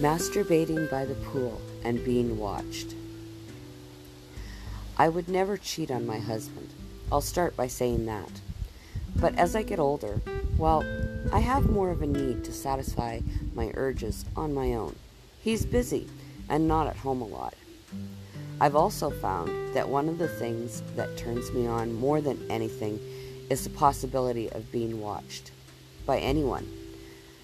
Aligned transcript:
Masturbating 0.00 0.88
by 0.88 1.04
the 1.04 1.16
pool 1.16 1.60
and 1.82 2.04
being 2.04 2.38
watched. 2.38 2.94
I 4.96 5.08
would 5.08 5.28
never 5.28 5.56
cheat 5.56 5.90
on 5.90 6.06
my 6.06 6.18
husband. 6.20 6.72
I'll 7.10 7.20
start 7.20 7.56
by 7.56 7.66
saying 7.66 8.06
that. 8.06 8.30
But 9.16 9.36
as 9.36 9.56
I 9.56 9.64
get 9.64 9.80
older, 9.80 10.20
well, 10.56 10.84
I 11.32 11.40
have 11.40 11.68
more 11.68 11.90
of 11.90 12.02
a 12.02 12.06
need 12.06 12.44
to 12.44 12.52
satisfy 12.52 13.22
my 13.56 13.72
urges 13.74 14.24
on 14.36 14.54
my 14.54 14.74
own. 14.74 14.94
He's 15.40 15.66
busy 15.66 16.06
and 16.48 16.68
not 16.68 16.86
at 16.86 16.98
home 16.98 17.20
a 17.20 17.26
lot. 17.26 17.54
I've 18.60 18.76
also 18.76 19.10
found 19.10 19.74
that 19.74 19.88
one 19.88 20.08
of 20.08 20.18
the 20.18 20.28
things 20.28 20.80
that 20.94 21.16
turns 21.16 21.50
me 21.50 21.66
on 21.66 21.92
more 21.92 22.20
than 22.20 22.46
anything 22.48 23.00
is 23.50 23.64
the 23.64 23.70
possibility 23.70 24.48
of 24.52 24.70
being 24.70 25.00
watched 25.00 25.50
by 26.06 26.18
anyone. 26.18 26.68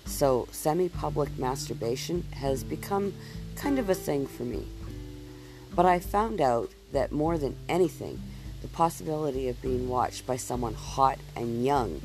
So, 0.06 0.48
semi 0.50 0.88
public 0.88 1.38
masturbation 1.38 2.24
has 2.32 2.62
become 2.62 3.14
kind 3.56 3.78
of 3.78 3.88
a 3.88 3.94
thing 3.94 4.26
for 4.26 4.42
me. 4.42 4.66
But 5.74 5.86
I 5.86 5.98
found 5.98 6.40
out 6.40 6.70
that 6.92 7.12
more 7.12 7.38
than 7.38 7.56
anything, 7.68 8.22
the 8.62 8.68
possibility 8.68 9.48
of 9.48 9.60
being 9.60 9.88
watched 9.88 10.26
by 10.26 10.36
someone 10.36 10.74
hot 10.74 11.18
and 11.36 11.64
young, 11.64 12.00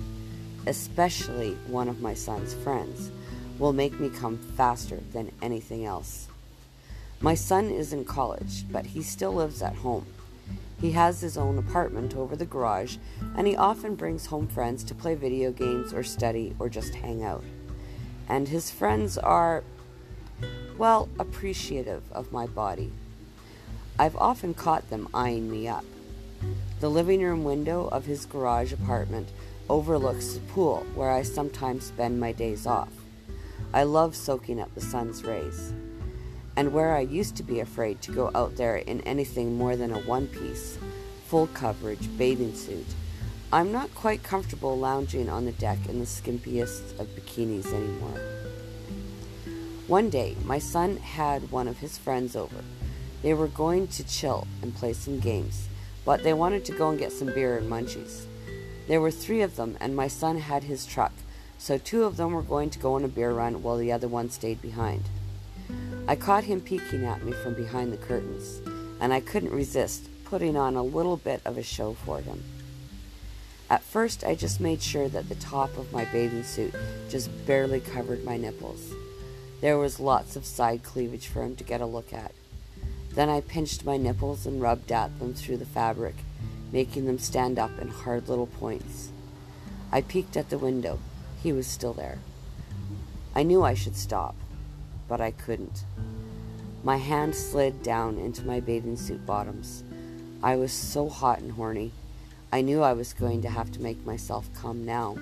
especially 0.65 1.53
one 1.67 1.87
of 1.87 2.01
my 2.01 2.13
son's 2.13 2.53
friends, 2.53 3.11
will 3.59 3.73
make 3.73 3.99
me 3.99 4.09
come 4.09 4.37
faster 4.37 4.99
than 5.13 5.31
anything 5.41 5.85
else. 5.85 6.27
My 7.21 7.35
son 7.35 7.69
is 7.69 7.91
in 7.91 8.05
college, 8.05 8.65
but 8.71 8.87
he 8.87 9.01
still 9.01 9.33
lives 9.33 9.61
at 9.61 9.75
home. 9.75 10.05
He 10.79 10.91
has 10.91 11.19
his 11.19 11.37
own 11.37 11.57
apartment 11.57 12.15
over 12.15 12.37
the 12.37 12.45
garage, 12.45 12.95
and 13.35 13.45
he 13.45 13.57
often 13.57 13.95
brings 13.95 14.25
home 14.25 14.47
friends 14.47 14.83
to 14.85 14.95
play 14.95 15.15
video 15.15 15.51
games 15.51 15.93
or 15.93 16.03
study 16.03 16.55
or 16.59 16.69
just 16.69 16.95
hang 16.95 17.23
out. 17.23 17.43
And 18.29 18.47
his 18.47 18.71
friends 18.71 19.17
are, 19.17 19.63
well, 20.77 21.09
appreciative 21.17 22.03
of 22.11 22.31
my 22.31 22.45
body. 22.45 22.91
I've 23.97 24.15
often 24.15 24.53
caught 24.53 24.89
them 24.89 25.09
eyeing 25.13 25.51
me 25.51 25.67
up. 25.67 25.83
The 26.79 26.89
living 26.89 27.21
room 27.21 27.43
window 27.43 27.87
of 27.87 28.05
his 28.05 28.25
garage 28.25 28.71
apartment 28.71 29.27
overlooks 29.67 30.33
the 30.33 30.39
pool 30.39 30.85
where 30.95 31.09
I 31.09 31.23
sometimes 31.23 31.87
spend 31.87 32.19
my 32.19 32.31
days 32.31 32.65
off. 32.65 32.93
I 33.73 33.83
love 33.83 34.15
soaking 34.15 34.61
up 34.61 34.73
the 34.73 34.81
sun's 34.81 35.23
rays 35.23 35.73
and 36.59 36.73
where 36.73 36.93
I 36.93 36.99
used 36.99 37.37
to 37.37 37.43
be 37.43 37.61
afraid 37.61 38.01
to 38.01 38.11
go 38.11 38.31
out 38.35 38.57
there 38.57 38.75
in 38.75 38.99
anything 39.01 39.57
more 39.57 39.77
than 39.77 39.93
a 39.93 39.99
one 39.99 40.27
piece, 40.27 40.77
full 41.25 41.47
coverage 41.47 42.09
bathing 42.17 42.53
suit, 42.53 42.85
I'm 43.51 43.71
not 43.71 43.95
quite 43.95 44.21
comfortable 44.21 44.77
lounging 44.77 45.27
on 45.27 45.45
the 45.45 45.51
deck 45.51 45.79
in 45.87 45.97
the 45.97 46.05
skimpiest 46.05 46.99
of 46.99 47.07
bikinis 47.15 47.73
anymore. 47.73 48.21
One 49.87 50.11
day, 50.11 50.35
my 50.45 50.59
son 50.59 50.97
had 50.97 51.49
one 51.49 51.67
of 51.67 51.79
his 51.79 51.97
friends 51.97 52.35
over. 52.35 52.63
They 53.23 53.33
were 53.33 53.47
going 53.47 53.87
to 53.87 54.07
chill 54.07 54.45
and 54.61 54.75
play 54.75 54.93
some 54.93 55.19
games, 55.19 55.67
but 56.05 56.21
they 56.21 56.31
wanted 56.31 56.63
to 56.65 56.77
go 56.77 56.91
and 56.91 56.99
get 56.99 57.11
some 57.11 57.33
beer 57.33 57.57
and 57.57 57.67
munchies. 57.67 58.25
There 58.87 59.01
were 59.01 59.09
three 59.09 59.41
of 59.41 59.55
them, 59.55 59.77
and 59.79 59.95
my 59.95 60.07
son 60.07 60.37
had 60.37 60.65
his 60.65 60.85
truck, 60.85 61.13
so 61.57 61.79
two 61.79 62.03
of 62.03 62.17
them 62.17 62.33
were 62.33 62.43
going 62.43 62.69
to 62.69 62.79
go 62.79 62.93
on 62.93 63.03
a 63.03 63.07
beer 63.07 63.31
run 63.31 63.63
while 63.63 63.77
the 63.77 63.91
other 63.91 64.07
one 64.07 64.29
stayed 64.29 64.61
behind. 64.61 65.05
I 66.07 66.15
caught 66.15 66.43
him 66.43 66.61
peeking 66.61 67.03
at 67.03 67.23
me 67.23 67.31
from 67.31 67.55
behind 67.55 67.91
the 67.91 67.97
curtains, 67.97 68.61
and 69.01 69.11
I 69.11 69.21
couldn't 69.21 69.53
resist 69.53 70.07
putting 70.23 70.55
on 70.55 70.75
a 70.75 70.83
little 70.83 71.17
bit 71.17 71.41
of 71.45 71.57
a 71.57 71.63
show 71.63 71.95
for 72.05 72.21
him. 72.21 72.43
At 73.69 73.83
first, 73.83 74.23
I 74.23 74.35
just 74.35 74.59
made 74.59 74.81
sure 74.81 75.07
that 75.09 75.29
the 75.29 75.35
top 75.35 75.77
of 75.77 75.91
my 75.91 76.05
bathing 76.05 76.43
suit 76.43 76.73
just 77.09 77.29
barely 77.45 77.79
covered 77.79 78.23
my 78.23 78.37
nipples. 78.37 78.93
There 79.61 79.77
was 79.77 79.99
lots 79.99 80.35
of 80.35 80.45
side 80.45 80.83
cleavage 80.83 81.27
for 81.27 81.43
him 81.43 81.55
to 81.57 81.63
get 81.63 81.81
a 81.81 81.85
look 81.85 82.11
at. 82.13 82.31
Then 83.13 83.29
I 83.29 83.41
pinched 83.41 83.85
my 83.85 83.97
nipples 83.97 84.45
and 84.45 84.61
rubbed 84.61 84.91
at 84.91 85.19
them 85.19 85.33
through 85.33 85.57
the 85.57 85.65
fabric, 85.65 86.15
making 86.71 87.05
them 87.05 87.19
stand 87.19 87.59
up 87.59 87.77
in 87.79 87.89
hard 87.89 88.29
little 88.29 88.47
points. 88.47 89.11
I 89.91 90.01
peeked 90.01 90.37
at 90.37 90.49
the 90.49 90.57
window. 90.57 90.99
He 91.43 91.51
was 91.51 91.67
still 91.67 91.93
there. 91.93 92.19
I 93.35 93.43
knew 93.43 93.63
I 93.63 93.73
should 93.73 93.95
stop 93.95 94.35
but 95.09 95.19
I 95.19 95.31
couldn't. 95.31 95.83
My 96.83 96.95
hand 96.95 97.35
slid 97.35 97.83
down 97.83 98.17
into 98.17 98.45
my 98.45 98.61
bathing 98.61 98.95
suit 98.95 99.25
bottoms. 99.25 99.83
I 100.41 100.55
was 100.55 100.71
so 100.71 101.09
hot 101.09 101.39
and 101.39 101.51
horny. 101.51 101.91
I 102.51 102.61
knew 102.61 102.81
I 102.81 102.93
was 102.93 103.13
going 103.13 103.43
to 103.43 103.49
have 103.49 103.71
to 103.73 103.81
make 103.81 104.03
myself 104.07 104.49
come 104.55 104.83
now. 104.83 105.17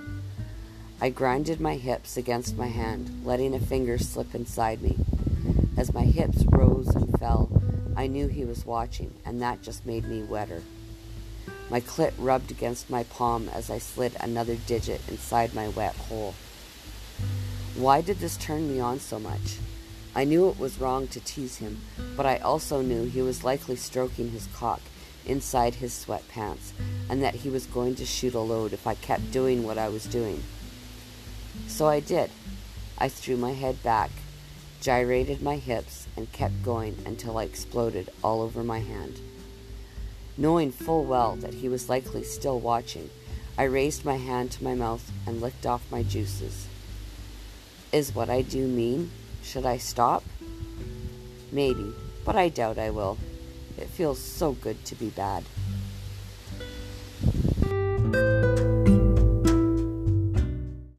I 1.01 1.09
grinded 1.09 1.59
my 1.59 1.75
hips 1.75 2.15
against 2.15 2.55
my 2.55 2.67
hand, 2.67 3.25
letting 3.25 3.53
a 3.53 3.59
finger 3.59 3.97
slip 3.97 4.33
inside 4.33 4.81
me. 4.81 4.95
As 5.75 5.93
my 5.93 6.03
hips 6.03 6.45
rose 6.45 6.87
and 6.95 7.19
fell, 7.19 7.49
I 7.97 8.07
knew 8.07 8.27
he 8.27 8.45
was 8.45 8.65
watching, 8.65 9.13
and 9.25 9.41
that 9.41 9.61
just 9.61 9.85
made 9.85 10.05
me 10.05 10.23
wetter. 10.23 10.63
My 11.69 11.81
clit 11.81 12.13
rubbed 12.17 12.49
against 12.49 12.89
my 12.89 13.03
palm 13.03 13.49
as 13.49 13.69
I 13.69 13.77
slid 13.77 14.15
another 14.21 14.55
digit 14.55 15.01
inside 15.09 15.53
my 15.53 15.67
wet 15.67 15.95
hole. 15.95 16.33
Why 17.75 17.99
did 17.99 18.19
this 18.19 18.37
turn 18.37 18.71
me 18.71 18.79
on 18.79 19.01
so 19.01 19.19
much? 19.19 19.57
I 20.15 20.23
knew 20.23 20.47
it 20.47 20.57
was 20.57 20.79
wrong 20.79 21.09
to 21.09 21.19
tease 21.19 21.57
him, 21.57 21.81
but 22.15 22.25
I 22.25 22.37
also 22.37 22.81
knew 22.81 23.03
he 23.03 23.21
was 23.21 23.43
likely 23.43 23.75
stroking 23.75 24.31
his 24.31 24.47
cock 24.53 24.79
inside 25.27 25.75
his 25.75 25.93
sweatpants, 25.93 26.71
and 27.09 27.21
that 27.21 27.35
he 27.35 27.49
was 27.49 27.65
going 27.65 27.95
to 27.95 28.05
shoot 28.05 28.33
a 28.33 28.39
load 28.39 28.73
if 28.73 28.87
I 28.87 28.95
kept 28.95 29.31
doing 29.31 29.63
what 29.63 29.77
I 29.77 29.89
was 29.89 30.05
doing. 30.05 30.43
So 31.67 31.87
I 31.87 31.99
did. 31.99 32.31
I 32.97 33.09
threw 33.09 33.37
my 33.37 33.51
head 33.53 33.83
back, 33.83 34.09
gyrated 34.81 35.41
my 35.41 35.57
hips, 35.57 36.07
and 36.15 36.31
kept 36.31 36.63
going 36.63 36.97
until 37.05 37.37
I 37.37 37.43
exploded 37.43 38.09
all 38.23 38.41
over 38.41 38.63
my 38.63 38.79
hand. 38.79 39.19
Knowing 40.37 40.71
full 40.71 41.03
well 41.03 41.35
that 41.35 41.55
he 41.55 41.69
was 41.69 41.89
likely 41.89 42.23
still 42.23 42.59
watching, 42.59 43.09
I 43.57 43.63
raised 43.63 44.05
my 44.05 44.17
hand 44.17 44.51
to 44.51 44.63
my 44.63 44.75
mouth 44.75 45.11
and 45.25 45.41
licked 45.41 45.65
off 45.65 45.91
my 45.91 46.03
juices. 46.03 46.67
Is 47.91 48.13
what 48.13 48.29
I 48.29 48.43
do 48.43 48.67
mean? 48.67 49.11
Should 49.41 49.65
I 49.65 49.77
stop? 49.77 50.23
Maybe, 51.51 51.93
but 52.23 52.35
I 52.35 52.49
doubt 52.49 52.77
I 52.77 52.91
will. 52.91 53.17
It 53.77 53.87
feels 53.87 54.19
so 54.19 54.53
good 54.53 54.83
to 54.85 54.95
be 54.95 55.09
bad. 55.09 55.43